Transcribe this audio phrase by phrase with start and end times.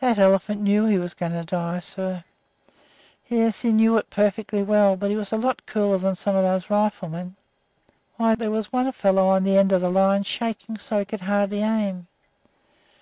[0.00, 2.24] That elephant knew he was going to die; yes, sir,
[3.22, 6.70] he knew it perfectly well, but he was a lot cooler than some of those
[6.70, 7.36] riflemen.
[8.16, 11.20] Why, there was one fellow on the end of the line shaking so he could
[11.20, 12.06] hardly aim.